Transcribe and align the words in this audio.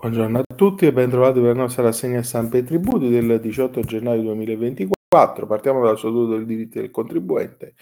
Buongiorno 0.00 0.38
a 0.38 0.54
tutti 0.54 0.86
e 0.86 0.92
bentrovati 0.92 1.40
per 1.40 1.56
la 1.56 1.62
nostra 1.62 1.82
rassegna 1.82 2.22
stampa 2.22 2.56
e 2.56 2.62
tributi 2.62 3.08
del 3.08 3.40
18 3.40 3.80
gennaio 3.80 4.22
2024. 4.22 4.97
Partiamo 5.10 5.82
dal 5.82 5.96
statuto 5.96 6.32
del 6.36 6.44
diritto 6.44 6.80
del 6.80 6.90
contribuente. 6.90 7.72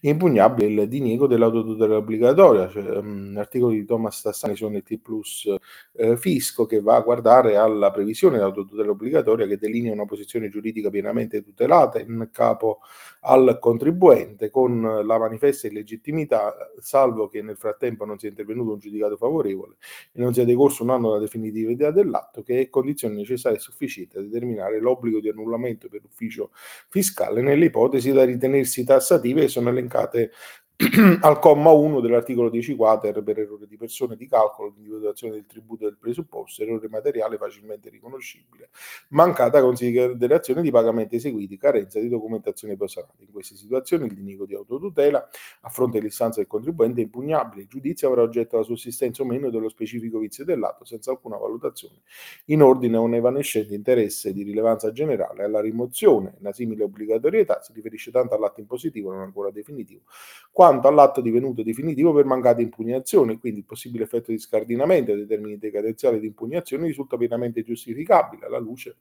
Impugnabile 0.00 0.82
il 0.84 0.88
diniego 0.88 1.26
dell'autotutela 1.26 1.96
obbligatoria, 1.96 2.70
cioè, 2.70 2.96
um, 2.96 3.34
articoli 3.36 3.80
di 3.80 3.84
Thomas 3.84 4.22
Tassani 4.22 4.56
sono 4.56 4.78
il 4.78 4.82
T 4.82 4.96
plus 4.96 5.54
eh, 5.92 6.16
fisco 6.16 6.64
che 6.64 6.80
va 6.80 6.96
a 6.96 7.00
guardare 7.00 7.56
alla 7.56 7.90
previsione 7.90 8.38
dell'autotutela 8.38 8.92
obbligatoria 8.92 9.46
che 9.46 9.58
delinea 9.58 9.92
una 9.92 10.06
posizione 10.06 10.48
giuridica 10.48 10.88
pienamente 10.88 11.42
tutelata 11.42 12.00
in 12.00 12.30
capo 12.32 12.78
al 13.20 13.58
contribuente 13.60 14.48
con 14.48 14.80
la 15.04 15.18
manifesta 15.18 15.66
illegittimità, 15.66 16.54
salvo 16.78 17.28
che 17.28 17.42
nel 17.42 17.58
frattempo 17.58 18.06
non 18.06 18.18
sia 18.18 18.30
intervenuto 18.30 18.72
un 18.72 18.78
giudicato 18.78 19.18
favorevole 19.18 19.76
e 20.12 20.18
non 20.18 20.32
sia 20.32 20.46
decorso 20.46 20.82
un 20.82 20.88
anno 20.88 21.08
dalla 21.08 21.20
definitività 21.20 21.90
dell'atto, 21.90 22.42
che 22.42 22.58
è 22.58 22.70
condizione 22.70 23.16
necessaria 23.16 23.58
e 23.58 23.60
sufficiente 23.60 24.18
a 24.18 24.22
determinare 24.22 24.80
l'obbligo 24.80 25.20
di 25.20 25.28
annullamento 25.28 25.90
per 25.90 26.00
ufficio 26.04 26.52
fiscale 26.88 27.42
nelle 27.42 27.66
ipotesi 27.66 28.12
da 28.12 28.24
ritenersi 28.24 28.84
tassative 28.84 29.48
sono 29.48 29.70
elencate 29.70 30.30
al 31.20 31.38
comma 31.38 31.72
1 31.72 32.00
dell'articolo 32.00 32.48
10 32.48 32.74
quater 32.74 33.22
per 33.22 33.38
errore 33.38 33.66
di 33.66 33.76
persone 33.76 34.16
di 34.16 34.26
calcolo, 34.26 34.72
individuazione 34.74 35.34
del 35.34 35.44
tributo 35.44 35.84
del 35.84 35.98
presupposto, 35.98 36.62
errore 36.62 36.88
materiale 36.88 37.36
facilmente 37.36 37.90
riconoscibile, 37.90 38.70
mancata 39.08 39.60
considerazione 39.60 40.62
di 40.62 40.70
pagamenti 40.70 41.16
eseguiti, 41.16 41.58
carenza 41.58 42.00
di 42.00 42.08
documentazione 42.08 42.76
posata. 42.76 43.12
In 43.18 43.30
queste 43.30 43.56
situazioni 43.56 44.06
il 44.06 44.14
diniego 44.14 44.46
di 44.46 44.54
autotutela 44.54 45.28
a 45.60 45.68
fronte 45.68 45.98
dell'istanza 45.98 46.40
del 46.40 46.48
contribuente 46.48 47.02
è 47.02 47.04
impugnabile, 47.04 47.62
il 47.62 47.68
giudizio 47.68 48.08
avrà 48.08 48.22
oggetto 48.22 48.56
la 48.56 48.62
sussistenza 48.62 49.22
o 49.22 49.26
meno 49.26 49.50
dello 49.50 49.68
specifico 49.68 50.18
vizio 50.18 50.46
dell'atto 50.46 50.86
senza 50.86 51.10
alcuna 51.10 51.36
valutazione 51.36 52.00
in 52.46 52.62
ordine 52.62 52.96
a 52.96 53.00
un 53.00 53.14
evanescente 53.14 53.74
interesse 53.74 54.32
di 54.32 54.42
rilevanza 54.42 54.92
generale 54.92 55.44
alla 55.44 55.60
rimozione. 55.60 56.36
La 56.40 56.54
simile 56.54 56.84
obbligatorietà 56.84 57.60
si 57.60 57.72
riferisce 57.74 58.10
tanto 58.10 58.34
all'atto 58.34 58.60
impositivo 58.60 59.12
non 59.12 59.20
ancora 59.20 59.50
definitivo, 59.50 60.04
quanto 60.50 60.68
quanto 60.70 60.86
all'atto 60.86 61.20
divenuto 61.20 61.62
definitivo 61.62 62.12
per 62.12 62.24
mancata 62.24 62.60
impugnazione, 62.60 63.38
quindi 63.38 63.60
il 63.60 63.66
possibile 63.66 64.04
effetto 64.04 64.30
di 64.30 64.38
scardinamento 64.38 65.14
dei 65.14 65.26
termini 65.26 65.58
decadenziali 65.58 66.20
di 66.20 66.28
impugnazione 66.28 66.86
risulta 66.86 67.16
pienamente 67.16 67.64
giustificabile 67.64 68.46
alla 68.46 68.58
luce 68.58 68.98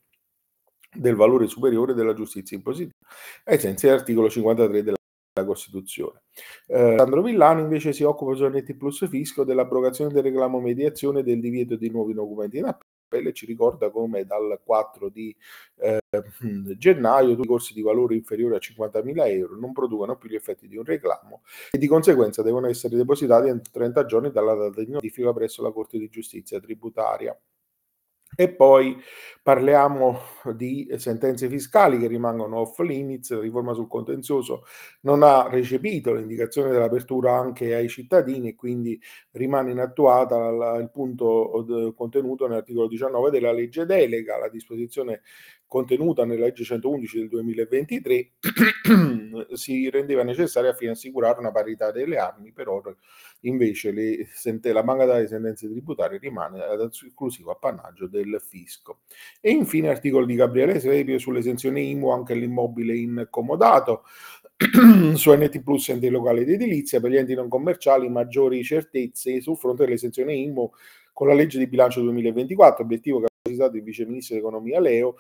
del 0.92 1.16
valore 1.16 1.48
superiore 1.48 1.94
della 1.94 2.14
giustizia 2.14 2.58
impositiva, 2.58 2.94
ai 3.46 3.60
sensi 3.60 3.86
dell'articolo 3.86 4.30
53 4.30 4.84
della 4.84 4.98
Costituzione. 5.46 6.24
Eh, 6.66 6.96
Sandro 6.98 7.22
Villano 7.22 7.60
invece 7.60 7.94
si 7.94 8.04
occupa 8.04 8.34
giornetti 8.34 8.74
plus 8.74 9.08
fisco 9.08 9.44
dell'abrogazione 9.44 10.12
del 10.12 10.24
reclamo 10.24 10.60
mediazione 10.60 11.20
e 11.20 11.24
del 11.24 11.40
divieto 11.40 11.76
di 11.76 11.90
nuovi 11.92 12.14
documenti 12.14 12.58
in 12.58 12.66
appello 12.66 12.89
Pelle 13.10 13.34
ci 13.34 13.46
ricorda 13.46 13.90
come 13.90 14.24
dal 14.24 14.62
4 14.64 15.10
di 15.10 15.36
eh, 15.78 16.00
gennaio 16.78 17.36
tutti 17.36 17.42
i 17.42 17.48
corsi 17.48 17.74
di 17.74 17.82
valore 17.82 18.16
inferiore 18.16 18.56
a 18.56 18.60
50.000 18.60 19.28
euro 19.28 19.58
non 19.58 19.74
producano 19.74 20.16
più 20.18 20.30
gli 20.30 20.36
effetti 20.36 20.68
di 20.68 20.78
un 20.78 20.84
reclamo 20.86 21.42
e 21.72 21.78
di 21.78 21.88
conseguenza 21.88 22.42
devono 22.42 22.68
essere 22.68 22.96
depositati 22.96 23.50
entro 23.50 23.72
30 23.74 24.06
giorni 24.06 24.32
dalla 24.32 24.54
data 24.54 24.84
di 24.84 24.92
notifica 24.92 25.34
presso 25.34 25.62
la 25.62 25.72
Corte 25.72 25.98
di 25.98 26.08
Giustizia 26.08 26.60
tributaria. 26.60 27.38
E 28.42 28.48
poi 28.54 28.96
parliamo 29.44 30.18
di 30.56 30.88
sentenze 30.96 31.50
fiscali 31.50 31.98
che 32.00 32.08
rimangono 32.08 32.60
off 32.60 32.80
limits, 32.80 33.32
la 33.32 33.42
riforma 33.42 33.74
sul 33.74 33.90
contenzioso 33.90 34.64
non 35.02 35.24
ha 35.24 35.50
recepito 35.50 36.14
l'indicazione 36.14 36.70
dell'apertura 36.72 37.36
anche 37.36 37.76
ai 37.76 37.90
cittadini 37.90 38.48
e 38.48 38.56
quindi 38.56 38.98
rimane 39.32 39.72
inattuata 39.72 40.52
la, 40.52 40.78
il 40.78 40.90
punto 40.90 41.66
de, 41.68 41.94
contenuto 41.94 42.48
nell'articolo 42.48 42.88
19 42.88 43.30
della 43.30 43.52
legge 43.52 43.86
delega, 43.86 44.38
la 44.38 44.48
disposizione 44.48 45.22
contenuta 45.70 46.26
nella 46.26 46.46
legge 46.46 46.64
111 46.64 47.20
del 47.20 47.30
2023 47.30 48.32
si 49.54 49.88
rendeva 49.92 50.24
necessaria 50.24 50.74
fine 50.74 50.92
assicurare 50.92 51.40
una 51.40 51.52
parità 51.52 51.92
delle 51.92 52.18
armi, 52.18 52.52
però 52.52 52.82
invece 53.42 53.92
le, 53.92 54.28
la 54.74 54.84
manca 54.84 55.06
delle 55.06 55.28
sentenze 55.28 55.70
tributarie 55.70 56.18
rimane 56.18 56.64
ad 56.64 56.82
esclusivo 56.82 57.52
appannaggio 57.52 58.08
del 58.08 58.42
fisco. 58.44 59.02
E 59.40 59.52
infine 59.52 59.90
articolo 59.90 60.26
di 60.26 60.34
Gabriele 60.34 60.80
Serepio 60.80 61.20
sull'esenzione 61.20 61.82
IMU 61.82 62.10
anche 62.10 62.34
all'immobile 62.34 62.98
incomodato, 62.98 64.06
su 65.14 65.32
NT 65.32 65.62
Plus 65.62 65.90
e 65.90 65.92
enti 65.94 66.10
locali 66.10 66.46
di 66.46 66.54
edilizia, 66.54 67.00
per 67.00 67.12
gli 67.12 67.18
enti 67.18 67.36
non 67.36 67.48
commerciali 67.48 68.10
maggiori 68.10 68.64
certezze 68.64 69.40
sul 69.40 69.56
fronte 69.56 69.86
dell'esenzione 69.86 70.34
IMU 70.34 70.72
con 71.14 71.28
la 71.28 71.36
legge 71.36 71.60
di 71.60 71.68
bilancio 71.68 72.02
2024, 72.02 72.84
obiettivo 72.84 73.20
che 73.20 73.26
ha 73.26 73.30
precisato 73.40 73.76
il 73.76 73.84
vice 73.84 74.06
ministro 74.06 74.36
dell'economia 74.36 74.80
Leo, 74.80 75.16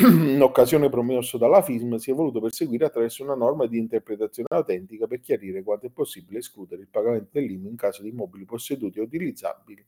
in 0.00 0.42
occasione 0.42 0.88
promosso 0.88 1.38
dalla 1.38 1.62
FISM, 1.62 1.96
si 1.96 2.10
è 2.10 2.14
voluto 2.14 2.40
perseguire 2.40 2.86
attraverso 2.86 3.22
una 3.22 3.34
norma 3.34 3.66
di 3.66 3.78
interpretazione 3.78 4.48
autentica 4.50 5.06
per 5.06 5.20
chiarire 5.20 5.62
quanto 5.62 5.86
è 5.86 5.90
possibile 5.90 6.38
escludere 6.38 6.82
il 6.82 6.88
pagamento 6.88 7.28
dell'IMU 7.32 7.68
in 7.68 7.76
caso 7.76 8.02
di 8.02 8.08
immobili 8.08 8.44
posseduti 8.44 8.98
o 8.98 9.04
utilizzabili 9.04 9.84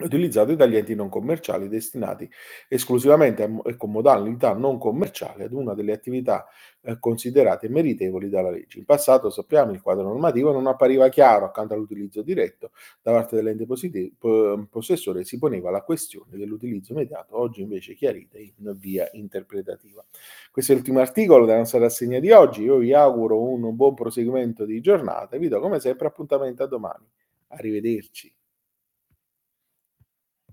utilizzati 0.00 0.56
dagli 0.56 0.76
enti 0.76 0.94
non 0.94 1.08
commerciali 1.08 1.68
destinati 1.68 2.28
esclusivamente 2.68 3.48
e 3.64 3.76
con 3.76 3.90
modalità 3.90 4.52
non 4.54 4.78
commerciale 4.78 5.44
ad 5.44 5.52
una 5.52 5.74
delle 5.74 5.92
attività 5.92 6.46
eh, 6.82 6.98
considerate 6.98 7.68
meritevoli 7.68 8.28
dalla 8.28 8.50
legge. 8.50 8.78
In 8.78 8.84
passato, 8.84 9.30
sappiamo, 9.30 9.72
il 9.72 9.82
quadro 9.82 10.04
normativo 10.04 10.52
non 10.52 10.66
appariva 10.66 11.08
chiaro 11.08 11.44
accanto 11.44 11.74
all'utilizzo 11.74 12.22
diretto 12.22 12.70
da 13.02 13.12
parte 13.12 13.36
dell'ente 13.36 13.66
possessore 13.66 15.24
si 15.24 15.38
poneva 15.38 15.70
la 15.70 15.82
questione 15.82 16.36
dell'utilizzo 16.36 16.92
immediato, 16.92 17.38
oggi 17.38 17.62
invece 17.62 17.94
chiarita 17.94 18.38
in 18.38 18.74
via 18.78 19.08
interpretativa. 19.12 20.04
Questo 20.50 20.72
è 20.72 20.74
l'ultimo 20.74 21.00
articolo 21.00 21.44
della 21.44 21.58
nostra 21.58 21.78
rassegna 21.80 22.18
di 22.18 22.30
oggi, 22.30 22.62
io 22.62 22.78
vi 22.78 22.94
auguro 22.94 23.42
un 23.42 23.74
buon 23.76 23.94
proseguimento 23.94 24.64
di 24.64 24.80
giornata 24.80 25.36
e 25.36 25.38
vi 25.38 25.48
do 25.48 25.60
come 25.60 25.80
sempre 25.80 26.06
appuntamento 26.06 26.62
a 26.62 26.66
domani. 26.66 27.06
Arrivederci. 27.48 28.32